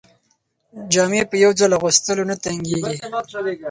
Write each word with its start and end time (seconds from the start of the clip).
جامې 0.93 1.21
په 1.29 1.35
یو 1.43 1.51
ځل 1.59 1.71
اغوستلو 1.77 2.23
نه 2.31 2.35
تنګیږي. 2.43 2.95